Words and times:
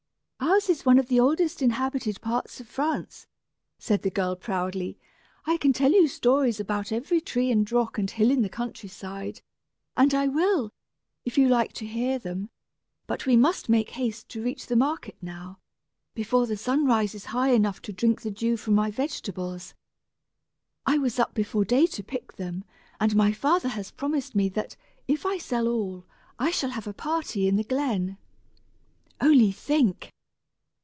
"Ours 0.43 0.69
is 0.69 0.85
one 0.85 0.99
of 0.99 1.07
the 1.07 1.19
oldest 1.19 1.61
inhabited 1.61 2.19
parts 2.19 2.59
of 2.59 2.67
France," 2.67 3.25
said 3.79 4.01
the 4.01 4.09
girl, 4.09 4.35
proudly; 4.35 4.97
"I 5.45 5.55
can 5.57 5.71
tell 5.71 5.91
you 5.91 6.07
stories 6.07 6.59
about 6.59 6.91
every 6.91 7.21
tree 7.21 7.49
and 7.51 7.71
rock 7.71 7.97
and 7.97 8.09
hill 8.09 8.29
in 8.31 8.41
the 8.41 8.49
country 8.49 8.89
side, 8.89 9.41
and 9.95 10.13
I 10.13 10.27
will, 10.27 10.71
if 11.25 11.37
you 11.37 11.47
like 11.47 11.73
to 11.73 11.85
hear 11.85 12.19
them; 12.19 12.49
but 13.07 13.25
we 13.25 13.35
must 13.37 13.69
make 13.69 13.91
haste 13.91 14.29
to 14.29 14.43
reach 14.43 14.65
the 14.67 14.75
market 14.75 15.15
now, 15.21 15.57
before 16.15 16.45
the 16.47 16.57
sun 16.57 16.85
rises 16.85 17.25
high 17.25 17.51
enough 17.51 17.81
to 17.83 17.93
drink 17.93 18.21
the 18.21 18.31
dew 18.31 18.57
from 18.57 18.73
my 18.75 18.91
vegetables. 18.91 19.73
I 20.87 20.97
was 20.97 21.17
up 21.19 21.33
before 21.33 21.65
day 21.65 21.85
to 21.87 22.03
pick 22.03 22.33
them, 22.33 22.65
and 22.99 23.15
my 23.15 23.31
father 23.31 23.69
has 23.69 23.89
promised 23.91 24.35
me 24.35 24.49
that, 24.49 24.75
if 25.07 25.25
I 25.25 25.37
sell 25.37 25.67
all, 25.67 26.05
I 26.37 26.51
shall 26.51 26.71
have 26.71 26.87
a 26.87 26.93
party 26.93 27.47
in 27.47 27.55
the 27.55 27.63
glen. 27.63 28.17
Only 29.21 29.51
think! 29.51 30.11